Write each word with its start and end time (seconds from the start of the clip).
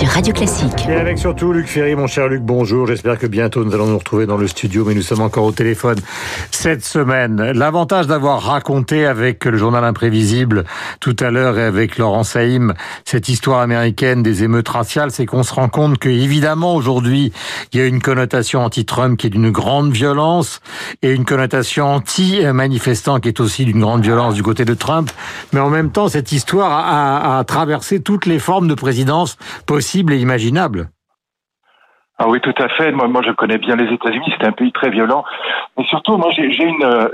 sur 0.00 0.08
Radio 0.08 0.32
Classique. 0.32 0.88
Et 0.88 0.94
avec 0.94 1.18
surtout 1.18 1.52
Luc 1.52 1.66
Ferry, 1.66 1.94
mon 1.94 2.06
cher 2.06 2.26
Luc, 2.28 2.40
bonjour. 2.40 2.86
J'espère 2.86 3.18
que 3.18 3.26
bientôt 3.26 3.66
nous 3.66 3.74
allons 3.74 3.86
nous 3.86 3.98
retrouver 3.98 4.24
dans 4.24 4.38
le 4.38 4.48
studio, 4.48 4.82
mais 4.86 4.94
nous 4.94 5.02
sommes 5.02 5.20
encore 5.20 5.44
au 5.44 5.52
téléphone 5.52 5.98
cette 6.50 6.82
semaine. 6.82 7.52
L'avantage 7.52 8.06
d'avoir 8.06 8.40
raconté 8.40 9.04
avec 9.04 9.44
le 9.44 9.58
journal 9.58 9.84
imprévisible 9.84 10.64
tout 11.00 11.16
à 11.20 11.30
l'heure 11.30 11.58
et 11.58 11.64
avec 11.64 11.98
Laurent 11.98 12.24
Saïm 12.24 12.72
cette 13.04 13.28
histoire 13.28 13.60
américaine 13.60 14.22
des 14.22 14.42
émeutes 14.42 14.70
raciales, 14.70 15.10
c'est 15.10 15.26
qu'on 15.26 15.42
se 15.42 15.52
rend 15.52 15.68
compte 15.68 15.98
que 15.98 16.08
évidemment 16.08 16.74
aujourd'hui 16.74 17.30
il 17.74 17.80
y 17.80 17.82
a 17.82 17.86
une 17.86 18.00
connotation 18.00 18.64
anti-Trump 18.64 19.18
qui 19.18 19.26
est 19.26 19.30
d'une 19.30 19.50
grande 19.50 19.92
violence 19.92 20.60
et 21.02 21.12
une 21.12 21.26
connotation 21.26 21.92
anti-manifestant 21.92 23.20
qui 23.20 23.28
est 23.28 23.40
aussi 23.40 23.66
d'une 23.66 23.80
grande 23.80 24.02
violence 24.02 24.32
du 24.32 24.42
côté 24.42 24.64
de 24.64 24.72
Trump. 24.72 25.10
Mais 25.52 25.60
en 25.60 25.68
même 25.68 25.90
temps, 25.90 26.08
cette 26.08 26.32
histoire 26.32 26.72
a, 26.72 27.38
a 27.38 27.44
traversé 27.44 28.00
toutes 28.00 28.24
les 28.24 28.38
formes 28.38 28.66
de 28.66 28.74
présidence 28.74 29.36
possible 29.90 30.12
et 30.12 30.18
imaginable. 30.18 30.88
Ah 32.16 32.28
oui, 32.28 32.40
tout 32.40 32.54
à 32.58 32.68
fait. 32.68 32.92
Moi, 32.92 33.08
moi 33.08 33.22
je 33.26 33.32
connais 33.32 33.58
bien 33.58 33.74
les 33.74 33.92
États-Unis. 33.92 34.32
C'est 34.38 34.46
un 34.46 34.52
pays 34.52 34.70
très 34.70 34.90
violent. 34.90 35.24
Mais 35.76 35.84
surtout, 35.84 36.16
moi, 36.16 36.30
j'ai 36.30 36.62
une, 36.62 36.84
euh, 36.84 37.08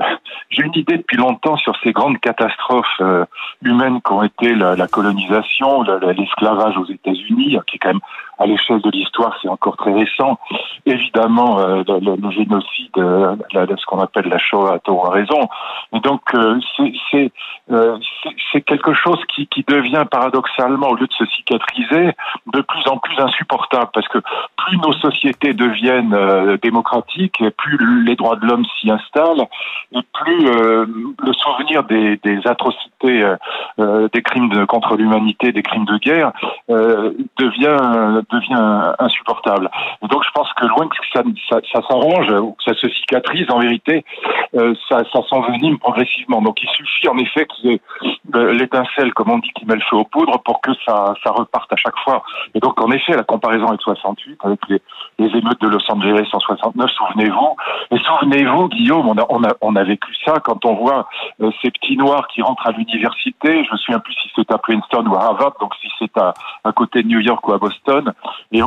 une 0.59 0.75
idée 0.75 0.99
depuis 0.99 1.17
longtemps 1.17 1.57
sur 1.57 1.75
ces 1.83 1.93
grandes 1.93 2.19
catastrophes 2.21 3.01
euh, 3.01 3.25
humaines 3.63 4.03
qu'ont 4.03 4.25
été 4.25 4.55
la, 4.55 4.77
la 4.77 4.89
colonisation, 4.89 5.85
l'esclavage 6.03 6.77
aux 6.77 6.87
États-Unis, 6.87 7.57
qui 7.67 7.77
est 7.77 7.79
quand 7.79 7.95
même 7.95 8.01
à 8.39 8.47
l'échelle 8.47 8.81
de 8.81 8.91
l'histoire, 8.91 9.37
c'est 9.41 9.49
encore 9.49 9.77
très 9.77 9.93
récent. 9.93 10.39
Évidemment, 10.85 11.59
euh, 11.59 11.83
le, 11.87 12.17
le, 12.17 12.31
génocide, 12.31 12.97
euh, 12.99 13.37
ce 13.53 13.87
qu'on 13.87 14.01
appelle 14.01 14.29
la 14.29 14.39
Shoah, 14.39 14.79
a 14.87 15.11
raison. 15.11 15.49
Et 15.93 16.01
donc, 16.01 16.23
euh, 16.35 16.59
c'est 17.11 17.33
c'est 18.53 18.61
quelque 18.61 18.95
chose 18.95 19.19
qui, 19.35 19.47
qui 19.49 19.65
devient 19.67 20.05
paradoxalement, 20.11 20.91
au 20.91 20.95
lieu 20.95 21.07
de 21.07 21.13
se 21.13 21.27
cicatriser, 21.27 22.13
de 22.53 22.61
plus 22.61 22.87
en 22.89 22.99
plus 22.99 23.19
insupportable, 23.19 23.91
parce 23.93 24.07
que 24.09 24.19
plus 24.67 24.79
nos 24.79 24.93
sociétés 24.93 25.55
deviennent 25.55 26.17
démocratiques, 26.63 27.43
plus 27.57 27.79
les 28.05 28.17
droits 28.17 28.37
de 28.37 28.47
l'homme 28.47 28.65
s'y 28.79 28.91
installent, 28.91 29.47
et 29.93 30.01
plus 30.13 30.45
le 30.45 31.33
souvenir 31.33 31.85
des, 31.85 32.17
des 32.25 32.41
atrocités, 32.47 33.35
des 33.79 34.23
crimes 34.23 34.49
de, 34.51 34.65
contre 34.65 34.97
l'humanité, 34.97 35.53
des 35.53 35.63
crimes 35.63 35.85
de 35.85 35.99
guerre, 35.99 36.33
devient 36.69 38.23
devient 38.31 38.93
insupportable. 38.99 39.71
Donc 40.03 40.25
je 40.25 40.31
pense 40.35 40.53
que 40.55 40.67
loin 40.67 40.89
que 40.89 40.97
ça, 41.13 41.23
ça, 41.49 41.61
ça 41.73 41.81
s'arrange 41.89 42.27
que 42.29 42.65
ça 42.65 42.75
se 42.75 42.89
cicatrise, 42.89 43.47
en 43.51 43.61
vérité, 43.61 44.05
euh, 44.55 44.75
ça, 44.89 45.03
ça 45.13 45.21
s'envenime 45.29 45.79
progressivement. 45.79 46.43
Donc 46.43 46.63
il 46.63 46.69
suffit 46.71 47.09
en 47.09 47.19
effet 47.19 47.47
qu'il 47.47 47.71
y 47.71 47.75
ait 47.75 47.81
l'étincelle, 48.53 49.13
comme 49.15 49.31
on 49.31 49.39
dit, 49.39 49.51
qui 49.55 49.67
met 49.67 49.75
le 49.75 49.81
feu 49.81 49.97
aux 49.97 50.05
poudres 50.05 50.41
pour 50.43 50.61
que 50.61 50.73
ça, 50.85 51.15
ça 51.23 51.31
reparte 51.31 51.73
à 51.73 51.77
chaque 51.77 51.99
fois. 51.99 52.23
Et 52.55 52.61
donc 52.61 52.81
en 52.81 52.91
effet, 52.91 53.17
la 53.17 53.25
comparaison 53.25 53.69
avec 53.69 53.81
68, 53.83 54.39
avec 54.45 54.61
les, 54.69 54.81
émeutes 55.19 55.61
de 55.61 55.69
Los 55.69 55.91
Angeles 55.91 56.29
en 56.33 56.41
69, 56.41 56.91
souvenez-vous. 56.91 57.57
Et 57.91 57.99
souvenez-vous, 57.99 58.69
Guillaume, 58.69 59.09
on 59.09 59.19
a, 59.19 59.27
on 59.29 59.45
a, 59.45 59.53
on 59.61 59.77
a 59.77 59.85
vécu 59.85 60.15
ça 60.25 60.35
quand 60.43 60.65
on 60.65 60.75
voit 60.75 61.09
euh, 61.41 61.51
ces 61.63 61.71
petits 61.71 61.97
noirs 61.97 62.27
qui 62.29 62.43
rentrent 62.43 62.67
à 62.67 62.73
l'université. 62.73 63.65
Je 63.65 63.73
me 63.73 63.77
souviens 63.77 63.99
plus 64.01 64.15
si 64.15 64.31
c'est 64.35 64.51
à 64.51 64.59
Princeton 64.59 65.05
ou 65.07 65.15
à 65.15 65.25
Harvard, 65.25 65.55
donc 65.61 65.75
si 65.81 65.89
c'est 65.99 66.17
à, 66.19 66.35
à 66.65 66.73
côté 66.73 67.03
de 67.03 67.09
New 67.09 67.21
York 67.21 67.47
ou 67.49 67.53
à 67.53 67.59
Boston, 67.59 68.13
et, 68.53 68.61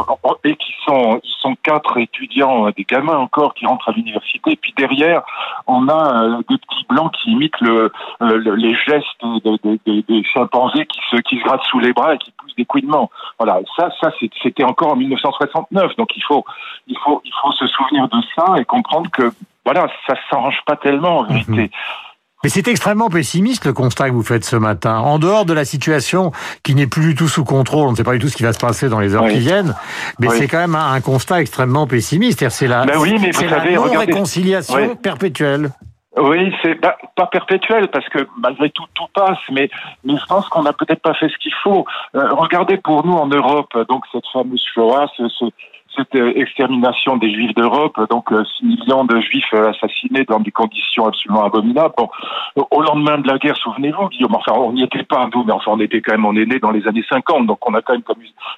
et 0.44 0.56
qui 0.56 0.74
sont, 0.86 1.20
ils 1.24 1.36
sont 1.42 1.56
quatre 1.64 1.98
étudiants, 1.98 2.68
euh, 2.68 2.72
des 2.76 2.84
gamins 2.84 3.18
encore, 3.18 3.54
qui 3.54 3.66
rentrent 3.66 3.90
à 3.90 3.92
l'université. 3.92 4.52
Et 4.52 4.56
puis 4.56 4.74
derrière, 4.76 5.24
a 5.88 6.24
euh, 6.24 6.38
des 6.50 6.58
petits 6.58 6.86
blancs 6.90 7.14
qui 7.14 7.32
imitent 7.32 7.60
le, 7.62 7.92
euh, 8.22 8.56
les 8.56 8.76
gestes 8.76 9.06
des, 9.44 9.80
des, 9.86 10.04
des, 10.04 10.24
chimpanzés 10.24 10.86
qui 10.86 11.00
se, 11.10 11.18
qui 11.22 11.38
se 11.38 11.44
grattent 11.44 11.64
sous 11.64 11.80
les 11.80 11.94
bras 11.94 12.16
et 12.16 12.18
qui 12.18 12.32
poussent 12.32 12.56
des 12.56 12.66
couinements. 12.66 13.10
Voilà, 13.38 13.62
ça, 13.78 13.90
ça 14.02 14.12
c'était 14.42 14.64
encore 14.64 14.94
en 14.94 14.96
1969. 14.96 15.96
Donc 15.96 16.16
il 16.16 16.24
faut, 16.24 16.44
il 16.88 16.98
faut, 16.98 17.22
il 17.24 17.32
faut 17.42 17.52
se 17.52 17.68
souvenir 17.68 18.08
de 18.08 18.18
ça 18.36 18.56
et 18.58 18.66
comprendre 18.66 19.10
que 19.12 19.32
voilà, 19.66 19.88
ça 20.08 20.16
s'arrange 20.30 20.60
pas 20.66 20.76
tellement 20.76 21.20
en 21.20 21.24
vérité. 21.24 21.52
Mhm. 21.52 21.70
Mais 22.44 22.50
c'est 22.50 22.70
extrêmement 22.70 23.10
pessimiste 23.10 23.66
le 23.66 23.74
constat 23.74 24.10
que 24.10 24.14
vous 24.14 24.24
faites 24.24 24.46
ce 24.46 24.56
matin. 24.56 25.00
En 25.00 25.20
dehors 25.20 25.46
de 25.46 25.54
la 25.54 25.66
situation 25.66 26.32
qui 26.64 26.74
n'est 26.74 26.88
plus 26.88 27.10
du 27.10 27.16
tout 27.16 27.28
sous 27.28 27.44
contrôle, 27.44 27.88
on 27.88 27.92
ne 27.92 27.98
sait 27.98 28.06
pas 28.06 28.14
du 28.14 28.20
tout 28.20 28.30
ce 28.30 28.38
qui 28.38 28.44
va 28.44 28.54
se 28.54 28.60
passer 28.60 28.88
dans 28.88 29.00
les 29.00 29.14
heures 29.14 29.28
qui 29.28 29.40
viennent, 29.40 29.76
mais 30.20 30.30
c'est 30.30 30.48
quand 30.48 30.60
même 30.60 30.76
un, 30.76 31.02
constat 31.02 31.42
extrêmement 31.42 31.86
pessimiste. 31.86 32.48
C'est 32.50 32.68
la, 32.68 32.86
ben 32.86 32.98
oui, 32.98 33.18
mais 33.20 33.32
la 33.46 33.72
non-réconciliation 33.72 34.96
perpétuelle. 34.96 35.72
Oui, 36.18 36.54
c'est 36.64 36.76
pas, 36.76 36.98
pas, 37.16 37.28
perpétuel 37.28 37.88
parce 37.90 38.08
que 38.10 38.28
malgré 38.38 38.70
tout 38.72 38.86
tout 38.94 39.06
passe, 39.14 39.38
mais, 39.52 39.70
mais 40.04 40.18
je 40.18 40.26
pense 40.26 40.50
qu'on 40.50 40.64
n'a 40.64 40.74
peut-être 40.74 41.02
pas 41.02 41.14
fait 41.14 41.30
ce 41.30 41.38
qu'il 41.38 41.54
faut. 41.64 41.86
Euh, 42.16 42.34
regardez 42.34 42.78
pour 42.78 43.06
nous 43.06 43.14
en 43.14 43.28
Europe, 43.28 43.72
donc 43.88 44.06
cette 44.12 44.28
fameuse 44.34 44.64
Shoah, 44.74 45.08
ce, 45.16 45.28
ce, 45.30 45.46
cette 46.00 46.16
euh, 46.16 46.32
extermination 46.36 47.18
des 47.18 47.32
Juifs 47.32 47.54
d'Europe, 47.56 48.00
donc 48.10 48.30
6 48.30 48.34
euh, 48.36 48.44
millions 48.64 49.06
de 49.06 49.20
Juifs 49.20 49.54
euh, 49.54 49.70
assassinés 49.70 50.24
dans 50.26 50.40
des 50.40 50.52
conditions 50.52 51.08
absolument 51.08 51.44
abominables. 51.44 51.94
Au 52.56 52.82
lendemain 52.82 53.18
de 53.18 53.28
la 53.28 53.38
guerre, 53.38 53.58
souvenez-vous, 53.58 54.10
Guillaume, 54.10 54.36
enfin 54.36 54.54
on 54.56 54.74
n'y 54.74 54.84
était 54.84 55.04
pas 55.04 55.30
nous, 55.34 55.44
mais 55.44 55.54
enfin 55.54 55.72
on 55.74 55.80
était 55.80 56.02
quand 56.02 56.18
même, 56.18 56.38
est 56.38 56.46
né 56.46 56.60
dans 56.60 56.72
les 56.72 56.88
années 56.88 57.06
50, 57.10 57.48
donc 57.48 57.60
on 57.68 57.74
a 57.74 57.82
quand 57.82 57.94
même 57.94 58.04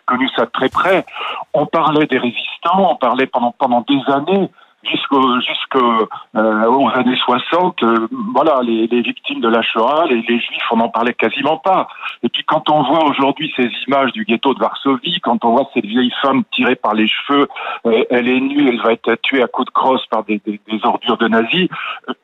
connu, 0.05 0.29
ça 0.35 0.45
très 0.47 0.69
près. 0.69 1.05
On 1.53 1.65
parlait 1.65 2.05
des 2.05 2.17
résistants, 2.17 2.91
on 2.91 2.95
parlait 2.95 3.27
pendant 3.27 3.53
pendant 3.57 3.81
des 3.81 4.01
années 4.13 4.49
jusqu'aux 4.83 5.39
jusqu'aux 5.41 6.07
euh, 6.35 6.89
années 6.93 7.15
60, 7.15 7.83
euh, 7.83 8.07
voilà, 8.33 8.61
les, 8.63 8.87
les, 8.87 9.01
victimes 9.01 9.41
de 9.41 9.47
la 9.47 9.61
Shoah, 9.61 10.05
les, 10.09 10.21
les, 10.21 10.39
Juifs, 10.39 10.63
on 10.71 10.77
n'en 10.77 10.89
parlait 10.89 11.13
quasiment 11.13 11.57
pas. 11.57 11.87
Et 12.23 12.29
puis 12.29 12.43
quand 12.43 12.69
on 12.69 12.83
voit 12.83 13.05
aujourd'hui 13.05 13.51
ces 13.55 13.69
images 13.87 14.11
du 14.11 14.25
ghetto 14.25 14.53
de 14.53 14.59
Varsovie, 14.59 15.19
quand 15.21 15.43
on 15.45 15.51
voit 15.51 15.69
cette 15.73 15.85
vieille 15.85 16.13
femme 16.21 16.43
tirée 16.53 16.75
par 16.75 16.93
les 16.93 17.07
cheveux, 17.07 17.47
euh, 17.85 18.03
elle 18.09 18.27
est 18.27 18.39
nue, 18.39 18.67
elle 18.67 18.81
va 18.81 18.93
être 18.93 19.15
tuée 19.21 19.43
à 19.43 19.47
coups 19.47 19.67
de 19.67 19.71
crosse 19.71 20.05
par 20.07 20.23
des, 20.23 20.41
des, 20.45 20.59
des 20.67 20.79
ordures 20.83 21.17
de 21.17 21.27
nazis. 21.27 21.69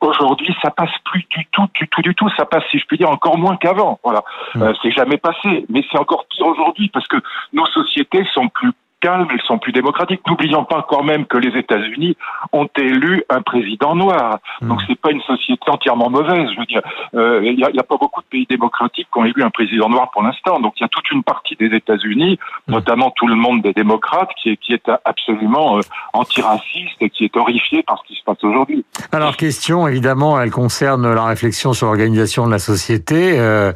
aujourd'hui, 0.00 0.54
ça 0.62 0.70
passe 0.70 0.90
plus 1.04 1.26
du 1.30 1.46
tout, 1.52 1.66
du 1.74 1.88
tout, 1.88 2.02
du 2.02 2.14
tout. 2.14 2.28
Ça 2.36 2.44
passe, 2.44 2.64
si 2.70 2.78
je 2.78 2.86
puis 2.86 2.98
dire, 2.98 3.10
encore 3.10 3.38
moins 3.38 3.56
qu'avant. 3.56 3.98
Voilà, 4.02 4.22
mmh. 4.54 4.72
c'est 4.82 4.90
jamais 4.90 5.16
passé, 5.16 5.64
mais 5.68 5.84
c'est 5.90 5.98
encore 5.98 6.26
pire 6.28 6.46
aujourd'hui 6.46 6.88
parce 6.88 7.06
que 7.06 7.16
nos 7.52 7.66
sociétés 7.66 8.24
sont 8.32 8.48
plus 8.48 8.72
calmes, 9.00 9.28
ils 9.32 9.40
sont 9.42 9.58
plus 9.58 9.72
démocratiques. 9.72 10.20
N'oublions 10.26 10.64
pas 10.64 10.86
quand 10.88 11.02
même 11.02 11.26
que 11.26 11.38
les 11.38 11.56
États-Unis 11.58 12.16
ont 12.52 12.68
élu 12.76 13.22
un 13.28 13.42
président 13.42 13.94
noir. 13.94 14.38
Hmm. 14.60 14.68
Donc 14.68 14.80
c'est 14.86 14.98
pas 14.98 15.10
une 15.10 15.20
société 15.22 15.62
entièrement 15.68 16.10
mauvaise. 16.10 16.48
Je 16.54 16.60
veux 16.60 16.66
dire, 16.66 16.82
euh, 17.14 17.40
il 17.44 17.56
n'y 17.56 17.64
a, 17.64 17.68
a, 17.68 17.82
pas 17.82 17.96
beaucoup 17.96 18.20
de 18.22 18.26
pays 18.26 18.46
démocratiques 18.48 19.08
qui 19.12 19.18
ont 19.18 19.24
élu 19.24 19.42
un 19.42 19.50
président 19.50 19.88
noir 19.88 20.10
pour 20.10 20.22
l'instant. 20.22 20.60
Donc 20.60 20.74
il 20.78 20.82
y 20.82 20.84
a 20.84 20.88
toute 20.88 21.10
une 21.10 21.22
partie 21.22 21.56
des 21.56 21.74
États-Unis, 21.74 22.38
hmm. 22.66 22.72
notamment 22.72 23.10
tout 23.16 23.26
le 23.26 23.34
monde 23.36 23.62
des 23.62 23.72
démocrates, 23.72 24.30
qui 24.40 24.50
est, 24.50 24.56
qui 24.56 24.72
est 24.72 24.90
absolument 25.04 25.78
euh, 25.78 25.80
antiraciste 26.12 26.96
et 27.00 27.10
qui 27.10 27.24
est 27.24 27.36
horrifié 27.36 27.82
par 27.82 27.98
ce 28.02 28.08
qui 28.08 28.18
se 28.18 28.24
passe 28.24 28.42
aujourd'hui. 28.42 28.84
Alors 29.12 29.36
question, 29.36 29.86
évidemment, 29.88 30.40
elle 30.40 30.50
concerne 30.50 31.12
la 31.12 31.24
réflexion 31.24 31.72
sur 31.72 31.86
l'organisation 31.86 32.46
de 32.46 32.52
la 32.52 32.58
société. 32.58 33.38
Euh, 33.38 33.72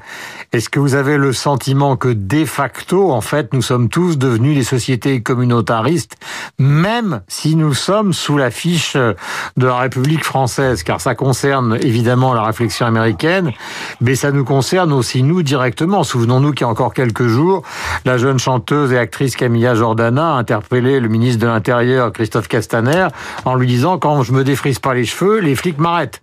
Est-ce 0.52 0.68
que 0.68 0.78
vous 0.78 0.94
avez 0.94 1.16
le 1.16 1.32
sentiment 1.32 1.96
que 1.96 2.08
de 2.08 2.44
facto, 2.44 3.10
en 3.10 3.22
fait, 3.22 3.54
nous 3.54 3.62
sommes 3.62 3.88
tous 3.88 4.18
devenus 4.18 4.54
des 4.54 4.64
sociétés 4.64 5.22
communautariste, 5.22 6.18
même 6.58 7.22
si 7.26 7.56
nous 7.56 7.72
sommes 7.72 8.12
sous 8.12 8.36
la 8.36 8.50
fiche 8.50 8.94
de 8.94 9.16
la 9.66 9.78
République 9.78 10.24
française, 10.24 10.82
car 10.82 11.00
ça 11.00 11.14
concerne 11.14 11.78
évidemment 11.80 12.34
la 12.34 12.42
réflexion 12.42 12.84
américaine, 12.84 13.52
mais 14.02 14.14
ça 14.14 14.30
nous 14.30 14.44
concerne 14.44 14.92
aussi 14.92 15.22
nous 15.22 15.42
directement. 15.42 16.04
Souvenons-nous 16.04 16.52
qu'il 16.52 16.66
y 16.66 16.68
a 16.68 16.68
encore 16.68 16.92
quelques 16.92 17.28
jours, 17.28 17.62
la 18.04 18.18
jeune 18.18 18.38
chanteuse 18.38 18.92
et 18.92 18.98
actrice 18.98 19.36
Camilla 19.36 19.74
Jordana 19.74 20.34
a 20.34 20.38
interpellé 20.38 21.00
le 21.00 21.08
ministre 21.08 21.40
de 21.40 21.46
l'Intérieur, 21.46 22.12
Christophe 22.12 22.48
Castaner, 22.48 23.08
en 23.46 23.54
lui 23.54 23.66
disant, 23.66 23.96
quand 23.96 24.22
je 24.22 24.32
me 24.32 24.44
défrise 24.44 24.78
pas 24.80 24.92
les 24.92 25.06
cheveux, 25.06 25.38
les 25.38 25.54
flics 25.54 25.78
m'arrêtent. 25.78 26.20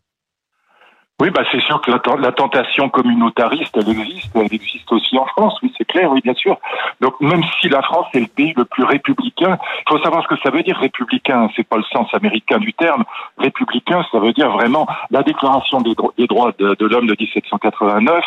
Oui, 1.21 1.31
bah 1.31 1.43
c'est 1.51 1.59
sûr 1.59 1.81
que 1.81 1.91
la, 1.91 2.31
tentation 2.31 2.87
communautariste, 2.87 3.75
elle 3.75 3.89
existe, 3.89 4.31
elle 4.35 4.53
existe 4.53 4.89
aussi 4.89 5.17
en 5.17 5.25
France, 5.25 5.57
oui, 5.61 5.73
c'est 5.77 5.83
clair, 5.83 6.09
oui, 6.09 6.21
bien 6.23 6.33
sûr. 6.33 6.57
Donc 7.01 7.19
même 7.19 7.43
si 7.59 7.67
la 7.67 7.81
France 7.81 8.07
est 8.13 8.21
le 8.21 8.27
pays 8.27 8.53
le 8.55 8.63
plus 8.63 8.85
républicain, 8.85 9.57
il 9.61 9.89
faut 9.89 10.01
savoir 10.01 10.23
ce 10.23 10.29
que 10.29 10.39
ça 10.41 10.49
veut 10.49 10.63
dire 10.63 10.77
républicain. 10.77 11.49
C'est 11.57 11.67
pas 11.67 11.75
le 11.75 11.83
sens 11.91 12.07
américain 12.13 12.57
du 12.57 12.73
terme. 12.73 13.03
Républicain, 13.37 14.05
ça 14.13 14.19
veut 14.19 14.31
dire 14.31 14.49
vraiment 14.49 14.87
la 15.11 15.21
Déclaration 15.21 15.81
des, 15.81 15.93
droits 15.93 16.53
de, 16.57 16.75
de 16.75 16.85
l'homme 16.85 17.07
de 17.07 17.15
1789. 17.19 18.23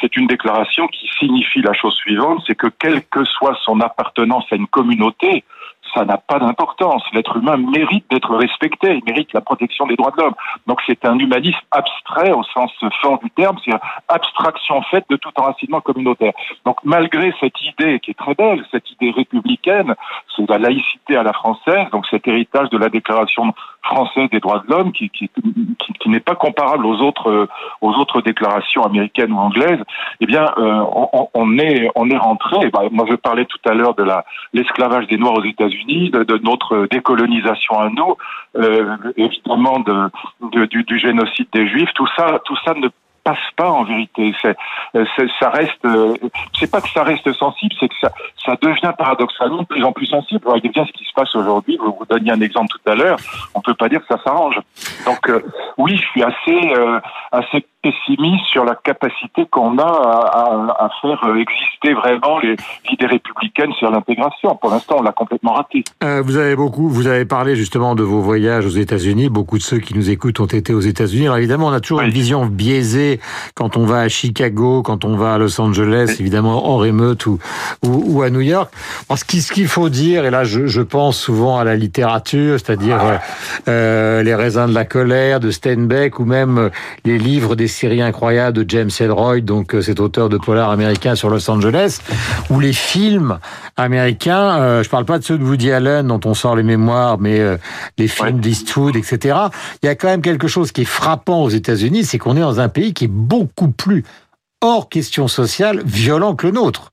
C'est 0.00 0.16
une 0.16 0.26
déclaration 0.26 0.88
qui 0.88 1.08
signifie 1.20 1.62
la 1.62 1.74
chose 1.74 1.94
suivante, 1.94 2.42
c'est 2.48 2.56
que 2.56 2.66
quelle 2.66 3.04
que 3.04 3.24
soit 3.24 3.56
son 3.62 3.80
appartenance 3.80 4.46
à 4.50 4.56
une 4.56 4.66
communauté, 4.66 5.44
ça 5.94 6.04
n'a 6.04 6.16
pas 6.16 6.38
d'importance. 6.38 7.02
L'être 7.12 7.36
humain 7.36 7.56
mérite 7.56 8.04
d'être 8.10 8.34
respecté, 8.34 8.94
il 8.94 9.04
mérite 9.04 9.32
la 9.32 9.40
protection 9.40 9.86
des 9.86 9.96
droits 9.96 10.10
de 10.10 10.22
l'homme. 10.22 10.34
Donc 10.66 10.80
c'est 10.86 11.04
un 11.04 11.18
humanisme 11.18 11.60
abstrait 11.70 12.32
au 12.32 12.42
sens 12.44 12.70
fort 13.00 13.18
du 13.18 13.30
terme, 13.30 13.56
c'est 13.64 13.72
abstraction 14.08 14.82
faite 14.82 15.04
de 15.10 15.16
tout 15.16 15.30
enracinement 15.36 15.80
communautaire. 15.80 16.32
Donc 16.64 16.78
malgré 16.84 17.32
cette 17.40 17.60
idée 17.62 18.00
qui 18.00 18.12
est 18.12 18.18
très 18.18 18.34
belle, 18.34 18.64
cette 18.70 18.90
idée 18.90 19.10
républicaine, 19.10 19.94
c'est 20.36 20.48
la 20.48 20.58
laïcité 20.58 21.16
à 21.16 21.22
la 21.22 21.32
française, 21.32 21.88
donc 21.92 22.06
cet 22.10 22.26
héritage 22.26 22.70
de 22.70 22.78
la 22.78 22.88
Déclaration 22.88 23.54
française 23.84 24.28
des 24.30 24.40
droits 24.40 24.62
de 24.66 24.72
l'homme 24.72 24.92
qui, 24.92 25.10
qui, 25.10 25.28
qui, 25.28 25.92
qui 25.92 26.08
n'est 26.08 26.20
pas 26.20 26.34
comparable 26.34 26.86
aux 26.86 27.00
autres 27.00 27.48
aux 27.80 27.92
autres 27.92 28.20
déclarations 28.20 28.84
américaines 28.84 29.32
ou 29.32 29.38
anglaises, 29.38 29.80
eh 30.20 30.26
bien, 30.26 30.52
on, 30.56 31.28
on, 31.34 31.58
est 31.58 31.90
on 31.94 32.08
est 32.10 32.16
rentré. 32.16 32.70
Bah, 32.70 32.82
moi, 32.90 33.06
je 33.10 33.16
parlais 33.16 33.44
tout 33.44 33.58
à 33.68 33.74
l'heure 33.74 33.94
de 33.94 34.04
la 34.04 34.24
l'esclavage 34.52 35.06
des 35.08 35.16
Noirs 35.16 35.34
aux 35.34 35.44
États-Unis, 35.44 36.10
de, 36.10 36.40
notre 36.44 36.86
décolonisation 36.90 37.78
à 37.78 37.88
nous, 37.90 38.16
évidemment 39.16 39.80
de, 39.80 40.10
de 40.52 40.66
du, 40.66 40.84
du, 40.84 40.98
génocide 40.98 41.48
des 41.52 41.66
Juifs. 41.68 41.92
Tout 41.94 42.08
ça, 42.16 42.40
tout 42.44 42.56
ça 42.64 42.74
ne 42.74 42.88
passe 43.24 43.38
pas 43.56 43.70
en 43.70 43.84
vérité. 43.84 44.32
C'est, 44.42 44.56
euh, 44.96 45.04
ça 45.40 45.50
reste, 45.50 45.84
euh, 45.84 46.14
c'est 46.58 46.70
pas 46.70 46.80
que 46.80 46.88
ça 46.90 47.02
reste 47.02 47.32
sensible, 47.32 47.74
c'est 47.78 47.88
que 47.88 47.94
ça, 48.00 48.10
ça 48.44 48.56
devient 48.60 48.92
paradoxalement 48.96 49.62
de 49.62 49.66
plus 49.66 49.84
en 49.84 49.92
plus 49.92 50.06
sensible. 50.06 50.40
Regardez 50.44 50.68
bien 50.68 50.84
ce 50.86 50.92
qui 50.92 51.04
se 51.04 51.12
passe 51.14 51.34
aujourd'hui. 51.34 51.78
Vous 51.78 51.96
vous 51.98 52.06
donniez 52.06 52.32
un 52.32 52.40
exemple 52.40 52.68
tout 52.70 52.90
à 52.90 52.94
l'heure. 52.94 53.18
On 53.54 53.60
peut 53.60 53.74
pas 53.74 53.88
dire 53.88 54.00
que 54.00 54.14
ça 54.14 54.22
s'arrange. 54.22 54.58
Donc 55.06 55.28
euh, 55.28 55.40
oui, 55.78 55.96
je 55.96 56.06
suis 56.08 56.22
assez, 56.22 56.72
assez 57.30 57.64
pessimiste 57.82 58.44
sur 58.46 58.64
la 58.64 58.76
capacité 58.76 59.44
qu'on 59.50 59.76
a 59.78 59.82
à, 59.82 60.84
à, 60.84 60.90
faire 61.00 61.20
exister 61.36 61.94
vraiment 61.94 62.38
les 62.38 62.56
idées 62.90 63.06
républicaines 63.06 63.72
sur 63.78 63.90
l'intégration. 63.90 64.54
Pour 64.56 64.70
l'instant, 64.70 64.96
on 65.00 65.02
l'a 65.02 65.12
complètement 65.12 65.54
raté. 65.54 65.82
Euh, 66.02 66.22
vous 66.22 66.36
avez 66.36 66.54
beaucoup, 66.54 66.88
vous 66.88 67.08
avez 67.08 67.24
parlé 67.24 67.56
justement 67.56 67.94
de 67.94 68.02
vos 68.02 68.20
voyages 68.20 68.66
aux 68.66 68.70
États-Unis. 68.70 69.28
Beaucoup 69.28 69.58
de 69.58 69.62
ceux 69.62 69.78
qui 69.78 69.94
nous 69.94 70.10
écoutent 70.10 70.40
ont 70.40 70.46
été 70.46 70.72
aux 70.74 70.80
États-Unis. 70.80 71.26
Alors 71.26 71.38
évidemment, 71.38 71.66
on 71.66 71.72
a 71.72 71.80
toujours 71.80 72.02
une 72.02 72.10
vision 72.10 72.46
biaisée 72.46 73.11
quand 73.54 73.76
on 73.76 73.84
va 73.84 74.00
à 74.00 74.08
Chicago, 74.08 74.82
quand 74.82 75.04
on 75.04 75.16
va 75.16 75.34
à 75.34 75.38
Los 75.38 75.60
Angeles, 75.60 76.16
évidemment 76.20 76.68
hors 76.68 76.86
émeute 76.86 77.26
ou, 77.26 77.38
ou, 77.84 78.02
ou, 78.06 78.22
à 78.22 78.30
New 78.30 78.40
York. 78.40 78.72
Alors, 79.08 79.18
ce 79.18 79.24
qu'il 79.24 79.68
faut 79.68 79.88
dire, 79.88 80.24
et 80.24 80.30
là 80.30 80.44
je, 80.44 80.66
je, 80.66 80.82
pense 80.82 81.18
souvent 81.18 81.58
à 81.58 81.64
la 81.64 81.76
littérature, 81.76 82.58
c'est-à-dire 82.58 83.20
euh, 83.68 84.22
les 84.22 84.34
raisins 84.34 84.66
de 84.66 84.74
la 84.74 84.84
colère 84.84 85.40
de 85.40 85.50
Steinbeck 85.50 86.18
ou 86.18 86.24
même 86.24 86.70
les 87.04 87.18
livres 87.18 87.56
des 87.56 87.68
série 87.72 88.02
incroyable 88.02 88.58
de 88.58 88.70
James 88.70 88.90
Ellroy, 89.00 89.40
donc 89.40 89.74
euh, 89.74 89.82
cet 89.82 89.98
auteur 89.98 90.28
de 90.28 90.36
polar 90.36 90.70
américain 90.70 91.14
sur 91.14 91.30
Los 91.30 91.50
Angeles, 91.50 91.98
ou 92.50 92.60
les 92.60 92.72
films 92.72 93.38
américains, 93.76 94.60
euh, 94.60 94.82
je 94.82 94.88
parle 94.88 95.04
pas 95.04 95.18
de 95.18 95.24
ceux 95.24 95.38
de 95.38 95.44
Woody 95.44 95.72
Allen 95.72 96.06
dont 96.06 96.20
on 96.24 96.34
sort 96.34 96.54
les 96.54 96.62
mémoires, 96.62 97.18
mais 97.18 97.40
euh, 97.40 97.56
les 97.98 98.08
films 98.08 98.40
d'Eastwood, 98.40 98.94
etc. 98.96 99.36
Il 99.82 99.86
y 99.86 99.88
a 99.88 99.94
quand 99.94 100.08
même 100.08 100.22
quelque 100.22 100.46
chose 100.46 100.70
qui 100.70 100.82
est 100.82 100.86
frappant 100.86 101.42
aux 101.42 101.48
États-Unis, 101.48 102.04
c'est 102.04 102.18
qu'on 102.18 102.36
est 102.36 102.40
dans 102.40 102.60
un 102.60 102.68
pays 102.68 102.92
qui 102.92 103.01
est 103.04 103.08
beaucoup 103.08 103.70
plus 103.70 104.04
hors 104.60 104.88
question 104.88 105.28
sociale, 105.28 105.82
violent 105.84 106.36
que 106.36 106.46
le 106.46 106.52
nôtre. 106.52 106.91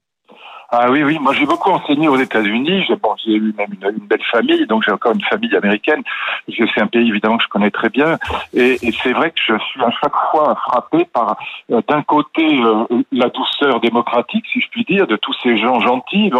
Ah 0.71 0.91
oui, 0.91 1.01
oui, 1.03 1.17
moi 1.19 1.33
j'ai 1.33 1.47
beaucoup 1.47 1.71
enseigné 1.71 2.07
aux 2.07 2.17
États-Unis. 2.17 2.83
J'ai 2.87 2.95
bon, 2.95 3.15
eu 3.25 3.53
même 3.57 3.73
une, 3.81 4.05
belle 4.05 4.21
famille, 4.31 4.67
donc 4.67 4.83
j'ai 4.85 4.91
encore 4.91 5.13
une 5.13 5.23
famille 5.23 5.55
américaine. 5.55 6.03
C'est 6.47 6.81
un 6.81 6.85
pays 6.85 7.09
évidemment 7.09 7.37
que 7.37 7.43
je 7.43 7.49
connais 7.49 7.71
très 7.71 7.89
bien. 7.89 8.19
Et, 8.53 8.77
c'est 9.01 9.13
vrai 9.13 9.31
que 9.31 9.39
je 9.43 9.57
suis 9.57 9.81
à 9.81 9.89
chaque 9.89 10.15
fois 10.29 10.55
frappé 10.67 11.05
par, 11.05 11.37
euh, 11.71 11.81
d'un 11.87 12.03
côté, 12.03 12.45
euh, 12.61 12.85
la 13.11 13.29
douceur 13.29 13.79
démocratique, 13.79 14.45
si 14.53 14.61
je 14.61 14.67
puis 14.69 14.83
dire, 14.83 15.07
de 15.07 15.15
tous 15.15 15.35
ces 15.41 15.57
gens 15.57 15.79
gentils 15.79 16.31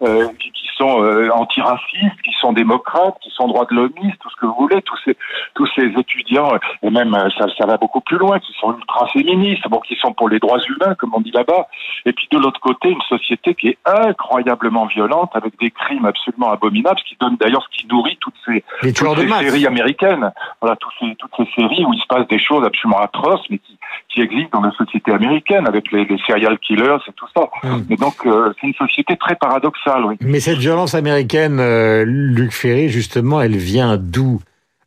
euh, 0.00 0.28
qui, 0.40 0.50
qui, 0.52 0.64
sont 0.78 1.04
antiracistes, 1.32 2.20
qui 2.24 2.32
sont 2.40 2.52
démocrates, 2.52 3.16
qui 3.22 3.30
sont 3.30 3.46
droits 3.46 3.66
de 3.70 3.76
l'hommiste, 3.76 4.18
tout 4.18 4.30
ce 4.30 4.36
que 4.40 4.46
vous 4.46 4.56
voulez, 4.58 4.82
tous 4.82 4.98
ces, 5.04 5.16
tous 5.54 5.68
ces 5.76 5.86
étudiants, 5.96 6.50
et 6.82 6.90
même 6.90 7.16
ça, 7.38 7.46
ça 7.56 7.66
va 7.66 7.76
beaucoup 7.76 8.00
plus 8.00 8.18
loin, 8.18 8.40
qui 8.40 8.52
sont 8.58 8.74
ultra 8.76 9.06
féministes, 9.12 9.68
bon, 9.68 9.78
qui 9.80 9.94
sont 9.94 10.12
pour 10.12 10.28
les 10.28 10.40
droits 10.40 10.58
humains, 10.58 10.96
comme 10.96 11.10
on 11.14 11.20
dit 11.20 11.30
là-bas. 11.30 11.68
Et 12.06 12.12
puis 12.12 12.26
de 12.32 12.38
l'autre 12.38 12.58
côté, 12.58 12.90
une 12.90 13.02
société 13.02 13.54
qui 13.54 13.68
est 13.68 13.73
incroyablement 13.84 14.86
violente, 14.86 15.30
avec 15.34 15.58
des 15.60 15.70
crimes 15.70 16.04
absolument 16.04 16.50
abominables, 16.52 16.98
ce 16.98 17.04
qui 17.04 17.16
donne 17.20 17.36
d'ailleurs 17.36 17.66
ce 17.70 17.78
qui 17.78 17.86
nourrit 17.86 18.18
toutes 18.20 18.34
ces, 18.44 18.64
toutes 18.80 18.96
ces 18.96 19.28
séries 19.28 19.66
américaines. 19.66 20.32
Voilà, 20.60 20.76
toutes 20.76 20.92
ces, 21.00 21.14
toutes 21.16 21.32
ces 21.36 21.48
séries 21.54 21.84
où 21.84 21.92
il 21.92 22.00
se 22.00 22.06
passe 22.06 22.26
des 22.28 22.38
choses 22.38 22.64
absolument 22.64 23.00
atroces, 23.00 23.44
mais 23.50 23.58
qui, 23.58 23.78
qui 24.08 24.20
existent 24.20 24.60
dans 24.60 24.66
la 24.66 24.72
société 24.72 25.12
américaine, 25.12 25.66
avec 25.66 25.90
les, 25.92 26.04
les 26.04 26.18
serial 26.26 26.58
killers 26.58 26.98
et 27.06 27.12
tout 27.12 27.26
ça. 27.36 27.48
Mm. 27.62 27.92
Et 27.92 27.96
donc, 27.96 28.14
euh, 28.26 28.52
c'est 28.60 28.66
une 28.66 28.74
société 28.74 29.16
très 29.16 29.36
paradoxale. 29.36 30.04
Oui. 30.04 30.16
Mais 30.20 30.40
cette 30.40 30.58
violence 30.58 30.94
américaine, 30.94 31.58
euh, 31.60 32.04
Luc 32.06 32.52
Ferry, 32.52 32.88
justement, 32.88 33.40
elle 33.40 33.56
vient 33.56 33.96
d'où? 33.96 34.40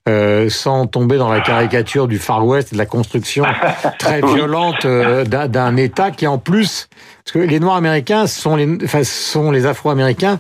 Euh, 0.08 0.50
sans 0.50 0.88
tomber 0.88 1.18
dans 1.18 1.30
la 1.30 1.42
caricature 1.42 2.08
du 2.08 2.18
Far 2.18 2.46
West 2.46 2.70
et 2.72 2.76
de 2.76 2.80
la 2.80 2.86
construction 2.86 3.44
très 4.00 4.22
violente 4.22 4.86
euh, 4.86 5.26
d'un 5.26 5.76
État 5.76 6.12
qui 6.12 6.28
en 6.28 6.38
plus, 6.38 6.90
parce 7.24 7.34
que 7.34 7.40
les 7.40 7.60
Noirs 7.60 7.76
américains 7.76 8.28
sont 8.28 8.56
les, 8.56 8.68
enfin, 8.84 9.04
sont 9.04 9.52
les 9.52 9.66
Afro-américains, 9.66 10.40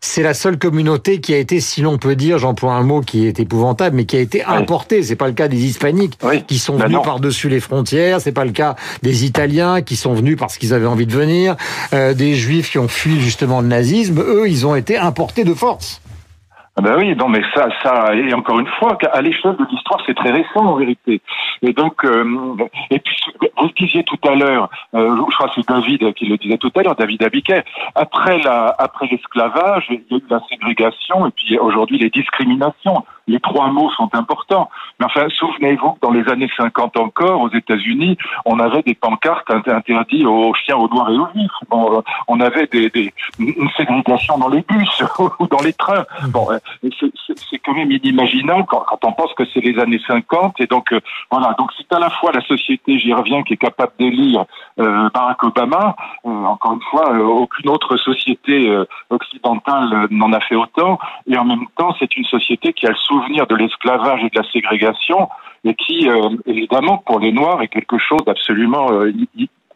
c'est 0.00 0.22
la 0.22 0.34
seule 0.34 0.58
communauté 0.58 1.20
qui 1.20 1.34
a 1.34 1.38
été, 1.38 1.60
si 1.60 1.80
l'on 1.80 1.98
peut 1.98 2.14
dire, 2.14 2.38
j'emploie 2.38 2.74
un 2.74 2.84
mot 2.84 3.00
qui 3.00 3.26
est 3.26 3.40
épouvantable, 3.40 3.96
mais 3.96 4.04
qui 4.04 4.16
a 4.16 4.20
été 4.20 4.44
importée. 4.44 5.02
C'est 5.02 5.16
pas 5.16 5.26
le 5.26 5.32
cas 5.32 5.48
des 5.48 5.64
Hispaniques 5.64 6.16
oui. 6.22 6.44
qui 6.46 6.58
sont 6.58 6.76
ben 6.76 6.86
venus 6.86 7.00
par-dessus 7.02 7.48
les 7.48 7.60
frontières. 7.60 8.20
C'est 8.20 8.32
pas 8.32 8.44
le 8.44 8.52
cas 8.52 8.76
des 9.02 9.24
Italiens 9.24 9.82
qui 9.82 9.96
sont 9.96 10.14
venus 10.14 10.36
parce 10.36 10.56
qu'ils 10.56 10.72
avaient 10.72 10.86
envie 10.86 11.06
de 11.06 11.14
venir. 11.14 11.56
Euh, 11.92 12.14
des 12.14 12.34
Juifs 12.34 12.70
qui 12.70 12.78
ont 12.78 12.88
fui 12.88 13.20
justement 13.20 13.60
le 13.60 13.66
nazisme. 13.66 14.20
Eux, 14.20 14.48
ils 14.48 14.66
ont 14.66 14.76
été 14.76 14.96
importés 14.96 15.42
de 15.42 15.54
force. 15.54 16.00
Ah 16.78 16.80
ben 16.80 16.96
oui, 16.96 17.16
non, 17.16 17.28
mais 17.28 17.42
ça, 17.56 17.68
ça, 17.82 18.14
et 18.14 18.32
encore 18.32 18.60
une 18.60 18.68
fois, 18.78 18.96
à 19.12 19.20
l'échelle 19.20 19.56
de 19.56 19.66
l'histoire, 19.68 20.00
c'est 20.06 20.14
très 20.14 20.30
récent 20.30 20.60
en 20.60 20.76
vérité. 20.76 21.20
Et 21.60 21.72
donc, 21.72 22.04
euh, 22.04 22.54
et 22.90 23.00
puis, 23.00 23.16
vous 23.56 23.70
disiez 23.76 24.04
tout 24.04 24.20
à 24.22 24.36
l'heure, 24.36 24.70
euh, 24.94 25.16
je 25.28 25.34
crois 25.34 25.48
que 25.48 25.54
c'est 25.56 25.68
David 25.68 26.14
qui 26.14 26.26
le 26.26 26.36
disait 26.36 26.56
tout 26.56 26.70
à 26.76 26.82
l'heure, 26.84 26.94
David 26.94 27.24
Abiquet, 27.24 27.64
après 27.96 28.38
la, 28.38 28.76
après 28.78 29.08
l'esclavage, 29.10 29.86
il 29.90 30.02
y 30.08 30.14
a 30.14 30.18
eu 30.18 30.22
la 30.30 30.40
ségrégation 30.48 31.26
et 31.26 31.30
puis 31.32 31.58
aujourd'hui 31.58 31.98
les 31.98 32.10
discriminations. 32.10 33.04
Les 33.28 33.40
trois 33.40 33.68
mots 33.68 33.90
sont 33.90 34.10
importants. 34.14 34.68
Mais 34.98 35.06
enfin, 35.06 35.28
souvenez-vous, 35.28 35.96
dans 36.02 36.10
les 36.10 36.28
années 36.28 36.50
50 36.56 36.96
encore, 36.96 37.42
aux 37.42 37.50
États-Unis, 37.50 38.18
on 38.44 38.58
avait 38.58 38.82
des 38.82 38.94
pancartes 38.94 39.50
interdites 39.50 40.26
aux 40.26 40.52
chiens, 40.54 40.76
aux 40.76 40.88
noirs 40.88 41.10
et 41.10 41.18
aux 41.18 41.28
juifs. 41.34 41.50
Bon, 41.68 42.02
on 42.26 42.40
avait 42.40 42.66
des, 42.66 42.90
des, 42.90 43.12
une 43.38 43.68
ségrégation 43.76 44.38
dans 44.38 44.48
les 44.48 44.62
bus 44.62 45.02
ou 45.38 45.46
dans 45.46 45.62
les 45.62 45.72
trains. 45.72 46.04
Bon, 46.30 46.48
c'est 46.82 47.58
quand 47.58 47.74
même 47.74 47.92
inimaginable 47.92 48.64
quand, 48.66 48.84
quand 48.88 49.04
on 49.04 49.12
pense 49.12 49.32
que 49.34 49.44
c'est 49.52 49.60
les 49.60 49.78
années 49.78 50.00
50. 50.06 50.60
Et 50.60 50.66
donc, 50.66 50.92
euh, 50.92 51.00
voilà. 51.30 51.54
Donc, 51.58 51.70
c'est 51.76 51.92
à 51.94 51.98
la 51.98 52.10
fois 52.10 52.32
la 52.32 52.40
société, 52.42 52.98
j'y 52.98 53.12
reviens, 53.12 53.42
qui 53.42 53.54
est 53.54 53.58
capable 53.58 53.92
d'élire 53.98 54.44
euh, 54.80 55.08
Barack 55.12 55.42
Obama. 55.44 55.96
Euh, 56.24 56.30
encore 56.30 56.74
une 56.74 56.82
fois, 56.90 57.12
euh, 57.12 57.22
aucune 57.22 57.70
autre 57.70 57.96
société 57.96 58.68
euh, 58.68 58.84
occidentale 59.10 60.08
n'en 60.10 60.32
a 60.32 60.40
fait 60.40 60.54
autant. 60.54 60.98
Et 61.26 61.36
en 61.36 61.44
même 61.44 61.66
temps, 61.76 61.94
c'est 61.98 62.16
une 62.16 62.24
société 62.24 62.72
qui 62.72 62.86
a 62.86 62.90
le 62.90 62.96
de 63.46 63.54
l'esclavage 63.56 64.20
et 64.24 64.30
de 64.30 64.40
la 64.40 64.50
ségrégation 64.50 65.28
et 65.64 65.74
qui, 65.74 66.08
euh, 66.08 66.30
évidemment, 66.46 66.98
pour 66.98 67.20
les 67.20 67.32
Noirs, 67.32 67.62
est 67.62 67.68
quelque 67.68 67.98
chose 67.98 68.24
d'absolument 68.24 68.88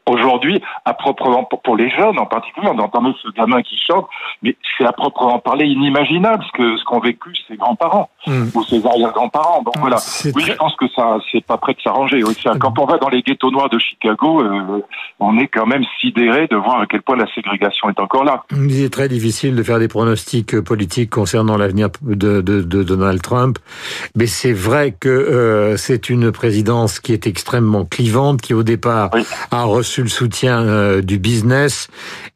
aujourd'hui, 0.07 0.61
à 0.85 0.95
proprement 0.95 1.45
pour 1.45 1.77
les 1.77 1.91
jeunes 1.91 2.19
en 2.19 2.27
particulier, 2.27 2.69
on 2.73 2.79
entendait 2.79 3.15
ce 3.23 3.29
gamin 3.31 3.63
qui 3.63 3.77
chante, 3.77 4.07
mais 4.43 4.57
c'est 4.77 4.85
à 4.85 4.93
proprement 4.93 5.39
parler 5.39 5.67
inimaginable 5.67 6.45
ce 6.45 6.59
que 6.59 6.77
ce 6.77 6.85
qu'ont 6.85 7.01
vécu 7.01 7.31
ses 7.49 7.57
grands-parents 7.57 8.11
mmh. 8.27 8.49
ou 8.55 8.65
ses 8.65 8.85
arrière-grands-parents. 8.85 9.63
Donc 9.63 9.79
voilà. 9.79 9.97
Oui, 10.35 10.43
je 10.45 10.53
pense 10.55 10.75
que 10.77 10.87
ça 10.95 11.19
c'est 11.31 11.45
pas 11.45 11.57
prêt 11.57 11.75
de 11.75 11.81
s'arranger. 11.81 12.23
Oui, 12.25 12.37
quand 12.61 12.79
on 12.79 12.85
va 12.85 12.99
dans 12.99 13.09
les 13.09 13.23
ghettos 13.23 13.51
noirs 13.51 13.69
de 13.69 13.79
Chicago, 13.79 14.43
euh, 14.43 14.83
on 15.21 15.39
est 15.39 15.49
quand 15.49 15.67
même 15.67 15.85
sidéré 16.01 16.47
de 16.49 16.57
voir 16.57 16.81
à 16.81 16.87
quel 16.87 17.03
point 17.03 17.17
la 17.17 17.33
ségrégation 17.35 17.89
est 17.89 18.01
encore 18.01 18.25
là. 18.25 18.45
Il 18.53 18.83
est 18.83 18.93
très 18.93 19.09
difficile 19.09 19.55
de 19.55 19.63
faire 19.63 19.79
des 19.79 19.89
pronostics 19.89 20.61
politiques 20.61 21.11
concernant 21.11 21.57
l'avenir 21.57 21.89
de, 22.03 22.41
de, 22.41 22.63
de, 22.63 22.83
Donald 22.83 23.23
Trump, 23.23 23.59
mais 24.17 24.27
c'est 24.27 24.53
vrai 24.53 24.95
que 24.99 25.09
euh, 25.09 25.77
c'est 25.77 26.11
une 26.11 26.33
présidence 26.33 26.99
qui 26.99 27.13
est 27.13 27.27
extrêmement 27.27 27.85
clivante, 27.85 28.41
qui 28.41 28.55
au 28.55 28.63
départ 28.63 29.11
oui. 29.13 29.23
a 29.51 29.65
reçu 29.65 29.92
le 30.01 30.09
soutien 30.09 30.63
euh, 30.63 31.03
du 31.03 31.19
business 31.19 31.89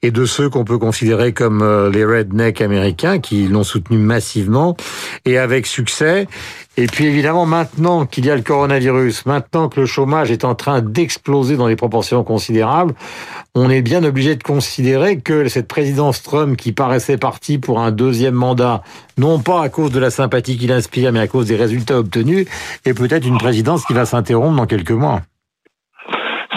et 0.03 0.11
de 0.11 0.27
ceux 0.27 0.51
qu'on 0.51 0.65
peut 0.65 0.79
considérer 0.79 1.33
comme 1.33 1.63
euh, 1.63 1.91
les 1.91 2.05
rednecks 2.05 2.61
américains 2.61 3.19
qui 3.19 3.49
l'ont 3.49 3.65
soutenu 3.65 3.97
massivement 3.97 4.77
et 5.25 5.39
avec 5.39 5.67
succès. 5.67 6.29
Et 6.77 6.87
puis 6.87 7.07
évidemment, 7.07 7.47
maintenant 7.47 8.05
qu'il 8.05 8.27
y 8.27 8.31
a 8.31 8.37
le 8.37 8.43
coronavirus, 8.43 9.25
maintenant 9.25 9.71
que 9.71 9.81
le 9.81 9.87
chômage 9.87 10.31
est 10.31 10.45
en 10.45 10.55
train 10.55 10.83
d'exploser 10.83 11.57
dans 11.57 11.69
des 11.69 11.77
proportions 11.77 12.23
considérables, 12.23 12.95
on 13.55 13.71
est 13.71 13.81
bien 13.81 14.05
obligé 14.05 14.37
de 14.37 14.43
considérer 14.43 15.19
que 15.19 15.49
cette 15.49 15.69
présidence 15.69 16.23
Trump 16.23 16.59
qui 16.59 16.73
paraissait 16.73 17.17
partie 17.17 17.57
pour 17.57 17.81
un 17.81 17.93
deuxième 17.93 18.35
mandat, 18.35 18.83
non 19.17 19.39
pas 19.39 19.63
à 19.63 19.71
cause 19.71 19.91
de 19.91 19.99
la 19.99 20.11
sympathie 20.11 20.59
qu'il 20.59 20.73
inspire, 20.73 21.13
mais 21.13 21.21
à 21.21 21.27
cause 21.27 21.47
des 21.47 21.57
résultats 21.57 21.99
obtenus, 21.99 22.47
est 22.85 22.93
peut-être 22.93 23.27
une 23.27 23.39
présidence 23.39 23.87
qui 23.87 23.95
va 23.95 24.05
s'interrompre 24.05 24.57
dans 24.57 24.67
quelques 24.67 24.91
mois. 24.91 25.23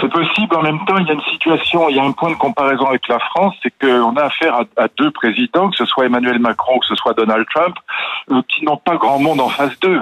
C'est 0.02 0.10
possible. 0.10 0.56
En 0.56 0.62
même 0.62 0.84
temps, 0.86 0.98
il 0.98 1.08
y 1.08 1.10
a 1.10 1.14
une 1.14 1.22
situation, 1.22 1.90
il 1.90 1.96
y 1.96 2.00
a 2.00 2.04
un 2.04 2.12
point 2.12 2.30
de 2.30 2.36
comparaison 2.36 2.86
avec 2.86 3.08
la 3.08 3.20
France, 3.20 3.56
c'est 3.62 3.74
qu'on 3.80 4.16
a 4.16 4.24
affaire 4.24 4.62
à, 4.78 4.88
deux 4.98 5.12
présidents, 5.12 5.70
que 5.70 5.78
ce 5.78 5.86
soit 5.86 6.06
Emmanuel 6.06 6.40
Macron 6.40 6.78
ou 6.78 6.80
que 6.80 6.86
ce 6.86 6.96
soit 6.96 7.14
Donald 7.14 7.46
Trump, 7.54 7.76
euh, 8.32 8.42
qui 8.48 8.66
n'ont 8.66 8.78
pas 8.78 8.96
grand 8.96 9.20
monde 9.20 9.42
en 9.42 9.50
face 9.50 9.78
d'eux. 9.80 10.02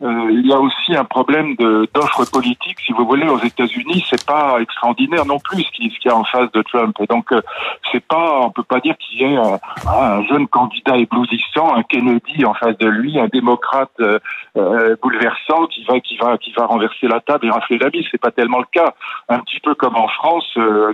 Euh, 0.00 0.30
il 0.30 0.46
y 0.46 0.52
a 0.52 0.60
aussi 0.60 0.94
un 0.94 1.04
problème 1.04 1.56
d'offre 1.56 2.24
politique. 2.30 2.78
Si 2.86 2.92
vous 2.92 3.04
voulez, 3.04 3.28
aux 3.28 3.40
États-Unis, 3.40 4.06
c'est 4.08 4.24
pas 4.24 4.58
extraordinaire 4.60 5.26
non 5.26 5.40
plus 5.40 5.62
ce 5.62 5.70
qu'il 5.72 5.90
y 6.04 6.08
a 6.08 6.14
en 6.14 6.24
face 6.24 6.50
de 6.52 6.62
Trump. 6.62 6.96
Et 7.00 7.06
donc, 7.06 7.32
euh, 7.32 7.40
c'est 7.90 8.04
pas, 8.06 8.40
on 8.42 8.50
peut 8.50 8.62
pas 8.62 8.78
dire 8.78 8.96
qu'il 8.98 9.20
y 9.20 9.24
ait 9.24 9.36
un, 9.36 9.58
un, 9.88 10.22
jeune 10.26 10.46
candidat 10.46 10.96
éblouissant, 10.96 11.74
un 11.74 11.82
Kennedy 11.82 12.44
en 12.44 12.54
face 12.54 12.78
de 12.78 12.86
lui, 12.86 13.18
un 13.18 13.26
démocrate 13.26 13.90
euh, 14.00 14.20
euh 14.56 14.94
bouleversant 15.02 15.66
qui 15.66 15.84
va, 15.84 15.98
qui 15.98 16.16
va, 16.16 16.38
qui 16.38 16.52
va 16.52 16.66
renverser 16.66 17.08
la 17.08 17.20
table 17.20 17.46
et 17.46 17.50
rafler 17.50 17.78
la 17.78 17.90
bise. 17.90 18.06
C'est 18.12 18.20
pas 18.20 18.30
tellement 18.30 18.58
le 18.60 18.66
cas. 18.70 18.94
Un 19.28 19.40
petit 19.40 19.58
peu 19.60 19.74
comme 19.74 19.96
en 19.96 20.08
France, 20.08 20.46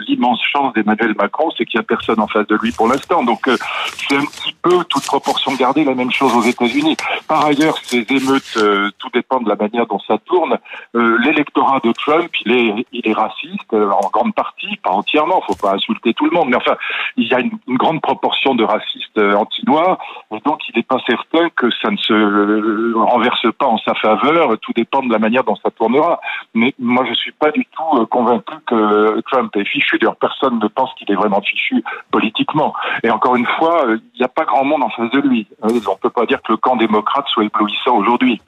l'immense 0.08 0.40
chance 0.50 0.72
d'Emmanuel 0.72 1.14
Macron, 1.18 1.50
c'est 1.56 1.66
qu'il 1.66 1.78
y 1.78 1.80
a 1.80 1.84
personne 1.84 2.20
en 2.20 2.26
face 2.26 2.46
de 2.46 2.56
lui 2.56 2.72
pour 2.72 2.88
l'instant. 2.88 3.22
Donc, 3.22 3.48
c'est 3.48 4.16
un 4.16 4.24
petit 4.24 4.54
peu, 4.62 4.82
toute 4.84 5.04
proportion 5.04 5.52
gardée, 5.54 5.84
la 5.84 5.94
même 5.94 6.10
chose 6.10 6.34
aux 6.34 6.42
États-Unis. 6.42 6.96
Par 7.28 7.44
ailleurs, 7.44 7.76
ces 7.82 8.06
émeutes 8.10 8.58
tout 8.98 9.08
dépend 9.12 9.40
de 9.40 9.48
la 9.48 9.56
manière 9.56 9.86
dont 9.86 9.98
ça 10.00 10.18
tourne. 10.18 10.58
Euh, 10.96 11.18
l'électorat 11.24 11.80
de 11.82 11.92
Trump, 11.92 12.30
il 12.44 12.52
est, 12.52 12.86
il 12.92 13.08
est 13.08 13.12
raciste 13.12 13.72
euh, 13.72 13.90
en 13.90 14.08
grande 14.10 14.34
partie, 14.34 14.76
pas 14.82 14.90
entièrement. 14.90 15.42
Faut 15.46 15.54
pas 15.54 15.74
insulter 15.74 16.14
tout 16.14 16.24
le 16.26 16.30
monde, 16.30 16.48
mais 16.48 16.56
enfin, 16.56 16.76
il 17.16 17.28
y 17.28 17.34
a 17.34 17.40
une, 17.40 17.58
grande 17.68 18.00
proportion 18.00 18.54
de 18.54 18.64
racistes 18.64 19.18
euh, 19.18 19.34
anti-noirs, 19.34 19.98
et 20.32 20.40
donc 20.44 20.60
il 20.68 20.76
n'est 20.76 20.84
pas 20.84 20.98
certain 21.06 21.48
que 21.50 21.70
ça 21.82 21.90
ne 21.90 21.96
se 21.96 22.94
renverse 22.94 23.46
pas 23.58 23.66
en 23.66 23.78
sa 23.78 23.94
faveur. 23.94 24.56
Tout 24.60 24.72
dépend 24.74 25.02
de 25.02 25.12
la 25.12 25.18
manière 25.18 25.44
dont 25.44 25.56
ça 25.56 25.70
tournera. 25.70 26.20
Mais 26.54 26.74
moi, 26.78 27.04
je 27.08 27.14
suis 27.14 27.32
pas 27.32 27.50
du 27.50 27.66
tout 27.66 28.06
convaincu 28.06 28.54
que 28.66 29.20
Trump 29.30 29.54
est 29.56 29.64
fichu. 29.64 29.98
D'ailleurs, 29.98 30.16
personne 30.16 30.58
ne 30.58 30.68
pense 30.68 30.94
qu'il 30.94 31.10
est 31.10 31.16
vraiment 31.16 31.40
fichu 31.40 31.82
politiquement. 32.10 32.74
Et 33.02 33.10
encore 33.10 33.36
une 33.36 33.46
fois, 33.46 33.86
il 33.88 34.18
n'y 34.18 34.24
a 34.24 34.28
pas 34.28 34.44
grand 34.44 34.64
monde 34.64 34.82
en 34.82 34.90
face 34.90 35.10
de 35.10 35.20
lui. 35.20 35.46
On 35.62 35.96
peut 35.96 36.10
pas 36.10 36.26
dire 36.26 36.40
que 36.42 36.52
le 36.52 36.56
camp 36.56 36.76
démocrate 36.76 37.26
soit 37.28 37.44
éblouissant 37.44 37.96
aujourd'hui. 37.96 38.40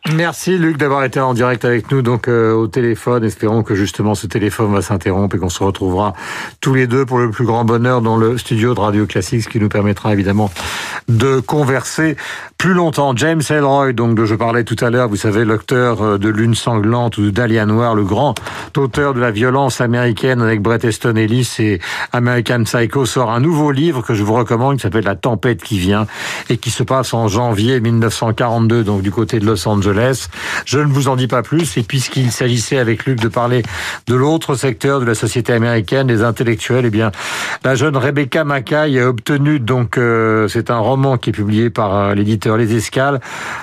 Luc 0.47 0.77
d'avoir 0.77 1.03
été 1.03 1.19
en 1.19 1.35
direct 1.35 1.65
avec 1.65 1.91
nous 1.91 2.03
donc 2.03 2.29
euh, 2.29 2.53
au 2.53 2.69
téléphone. 2.69 3.25
Espérons 3.25 3.65
que 3.65 3.75
justement 3.75 4.15
ce 4.15 4.29
téléphone 4.29 4.73
va 4.73 4.81
s'interrompre 4.81 5.35
et 5.35 5.39
qu'on 5.39 5.49
se 5.49 5.63
retrouvera 5.63 6.13
tous 6.61 6.73
les 6.73 6.87
deux 6.87 7.05
pour 7.05 7.19
le 7.19 7.31
plus 7.31 7.45
grand 7.45 7.65
bonheur 7.65 8.01
dans 8.01 8.17
le 8.17 8.39
studio 8.39 8.73
de 8.75 8.79
Radio 8.79 9.07
Classique, 9.07 9.43
ce 9.43 9.49
qui 9.49 9.59
nous 9.59 9.69
permettra 9.69 10.13
évidemment 10.13 10.51
de 11.09 11.41
converser 11.41 12.17
plus 12.59 12.75
longtemps. 12.75 13.17
James 13.17 13.43
Elroy, 13.49 13.93
donc 13.93 14.15
dont 14.15 14.25
je 14.25 14.35
parlais 14.35 14.63
tout 14.63 14.77
à 14.81 14.91
l'heure, 14.91 15.09
vous 15.09 15.17
savez, 15.17 15.45
l'auteur 15.45 16.03
euh, 16.03 16.19
de 16.19 16.29
Lune 16.29 16.55
sanglante 16.55 17.19
ou 17.19 17.23
de 17.23 17.31
Dahlia 17.31 17.67
Noir, 17.67 17.95
le 17.95 18.05
grand 18.05 18.35
auteur 18.77 19.15
de 19.15 19.21
la 19.21 19.31
violence 19.31 19.81
américaine 19.81 20.41
avec 20.43 20.63
Bret 20.63 20.81
Easton 20.85 21.17
Ellis 21.17 21.57
et 21.59 21.81
American 22.13 22.63
Psycho, 22.65 23.05
sort 23.05 23.33
un 23.33 23.41
nouveau 23.41 23.73
livre 23.73 24.03
que 24.03 24.15
je 24.15 24.23
vous 24.23 24.35
recommande 24.35 24.77
qui 24.77 24.83
s'appelle 24.83 25.05
La 25.05 25.17
tempête 25.17 25.63
qui 25.63 25.79
vient 25.79 26.07
et 26.51 26.57
qui 26.57 26.71
se 26.71 26.83
passe 26.83 27.15
en 27.15 27.27
janvier 27.27 27.81
1942, 27.81 28.85
donc 28.85 29.03
du 29.03 29.11
côté 29.11 29.41
de 29.41 29.47
Los 29.47 29.67
Angeles. 29.67 30.26
Je 30.65 30.79
ne 30.79 30.93
vous 30.93 31.09
en 31.09 31.17
dis 31.17 31.29
pas 31.29 31.43
plus, 31.43 31.77
et 31.77 31.83
puisqu'il 31.83 32.33
s'agissait 32.33 32.79
avec 32.79 33.07
Luc 33.07 33.21
de 33.21 33.29
parler 33.29 33.63
de 34.07 34.15
l'autre 34.15 34.55
secteur 34.55 35.01
de 35.01 35.05
la 35.05 35.15
société 35.15 35.53
américaine, 35.53 36.07
des 36.07 36.23
intellectuels, 36.23 36.87
eh 36.87 36.91
bien, 36.91 37.13
la 37.65 37.75
jeune 37.75 37.97
Rebecca 37.97 38.45
Mackay 38.45 39.01
a 39.01 39.09
obtenu, 39.09 39.61
donc, 39.61 39.99
euh, 39.99 40.49
c'est 40.49 40.71
un 40.71 40.79
roman 40.79 41.17
qui 41.17 41.31
est 41.31 41.33
publié 41.33 41.71
par 41.71 41.97
euh, 41.97 42.15
l'éditeur 42.15 42.57
Les 42.57 42.75
Escales, 42.75 43.21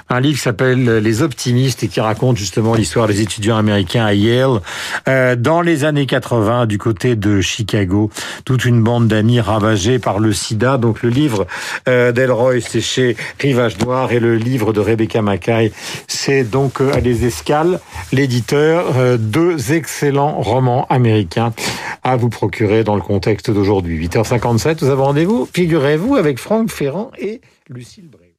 un 0.10 0.20
livre 0.20 0.38
qui 0.38 0.44
s'appelle 0.44 0.98
Les 0.98 1.22
Optimistes 1.22 1.84
et 1.84 1.88
qui 1.88 2.00
raconte 2.00 2.38
justement 2.38 2.76
l'histoire 2.76 3.08
des 3.08 3.22
étudiants 3.22 3.58
américains 3.58 4.06
à 4.06 4.14
Yale, 4.14 4.60
euh, 5.08 5.36
dans 5.36 5.62
les 5.62 5.84
années 5.84 6.06
80, 6.06 6.66
du 6.66 6.78
côté 6.78 7.16
de 7.16 7.42
Chicago, 7.42 8.10
toute 8.46 8.66
une 8.66 8.82
bande 8.82 9.08
d'amis 9.08 9.40
ravagés 9.40 10.00
par 10.00 10.20
le 10.20 10.34
sida. 10.34 10.78
Donc, 10.78 11.04
le 11.04 11.10
livre 11.10 11.48
d'Elroy, 11.86 12.62
c'est 12.62 12.82
chez 12.82 13.16
Rivage 13.40 13.78
Noir, 13.80 14.12
et 14.12 14.20
le 14.20 14.36
livre 14.36 14.74
de 14.74 14.80
Rebecca 14.80 15.22
Mackay, 15.22 15.72
c'est 16.08 16.44
donc 16.54 16.82
à 16.82 17.00
Les 17.00 17.26
Escales, 17.26 17.80
l'éditeur, 18.12 19.18
deux 19.18 19.74
excellents 19.74 20.40
romans 20.40 20.86
américains 20.88 21.52
à 22.04 22.16
vous 22.16 22.30
procurer 22.30 22.84
dans 22.84 22.96
le 22.96 23.02
contexte 23.02 23.50
d'aujourd'hui. 23.50 24.08
8h57, 24.08 24.86
nous 24.86 24.92
avons 24.92 25.06
rendez-vous, 25.06 25.50
figurez-vous, 25.52 26.16
avec 26.16 26.38
Franck 26.38 26.70
Ferrand 26.70 27.12
et 27.18 27.42
Lucille 27.70 28.08
Bray. 28.08 28.33